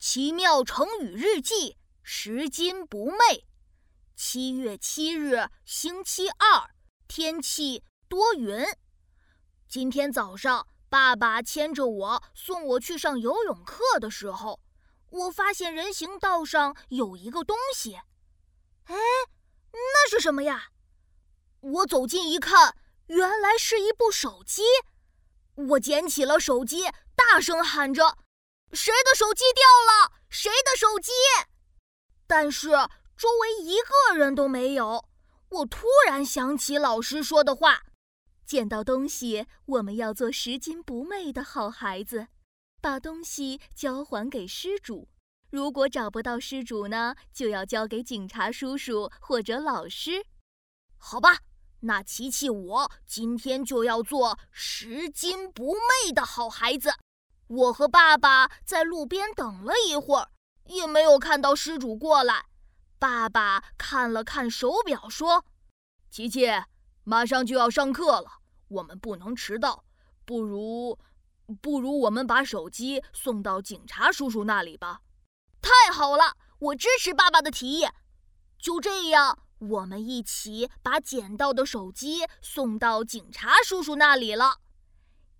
[0.00, 3.44] 奇妙成语日记：拾金不昧。
[4.16, 6.70] 七月七日，星期二，
[7.06, 8.64] 天气多云。
[9.68, 14.58] 今天早上，爸爸牵着我送我去上游泳课的时候，
[15.10, 17.96] 我发现人行道上有一个东西。
[18.84, 18.96] 哎，
[19.70, 20.70] 那是什么呀？
[21.60, 22.74] 我走近一看，
[23.08, 24.62] 原来是一部手机。
[25.56, 28.16] 我捡起了手机，大声喊着。
[28.72, 30.12] 谁的手机掉了？
[30.28, 31.10] 谁的手机？
[32.26, 32.68] 但是
[33.16, 35.04] 周围一个人都没有。
[35.48, 37.82] 我突然想起老师说的话：
[38.46, 42.28] 捡到东西，我们要做拾金不昧的好孩子，
[42.80, 45.08] 把东西交还给失主。
[45.50, 50.24] 如果找不到失主呢，就要交给警察叔叔或者老师。
[50.96, 51.40] 好吧，
[51.80, 56.90] 那琪琪我今天就要做拾金不昧的好孩子。
[57.50, 60.30] 我和爸爸在路边等了一会儿，
[60.66, 62.46] 也没有看到失主过来。
[62.96, 65.44] 爸爸看了看手表，说
[66.08, 66.46] ：“琪琪，
[67.02, 68.30] 马上就要上课了，
[68.68, 69.84] 我们不能迟到。
[70.24, 70.96] 不如，
[71.60, 75.00] 不如我们把手机送到警察叔叔那里吧。”
[75.60, 77.88] 太好了，我支持爸爸的提议。
[78.60, 84.58] 就这样，我们一起把捡到的手机送到警察叔叔那里了。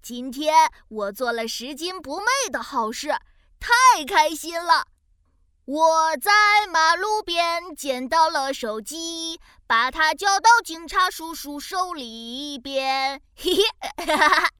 [0.03, 3.09] 今天我做了拾金不昧的好事，
[3.61, 4.87] 太开心了！
[5.67, 13.21] 我在马路边捡到了手机，把它交到警察叔叔手里边。
[13.37, 14.51] 嘿嘿，哈哈！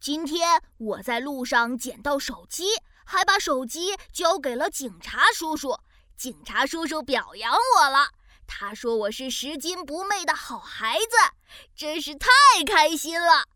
[0.00, 2.66] 今天我在路上捡到手机，
[3.06, 5.78] 还把手机交给了警察叔叔。
[6.16, 8.08] 警察叔叔表扬我了，
[8.46, 11.16] 他说我是拾金不昧的好孩子，
[11.76, 12.28] 真是太
[12.66, 13.46] 开心了。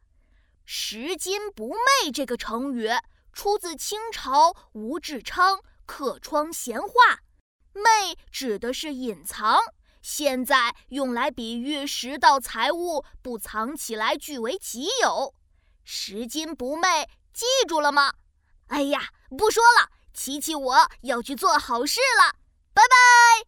[0.65, 2.89] 拾金不昧这个成语
[3.33, 6.89] 出自清朝吴志昌《客窗闲话》，
[7.73, 9.59] 昧指的是隐藏，
[10.01, 15.35] 现在用来比喻拾到财物不藏起来据为己有。
[15.85, 18.15] 拾金不昧，记住了吗？
[18.69, 22.37] 哎呀，不说了，琪琪我要去做好事了，
[22.73, 23.47] 拜拜。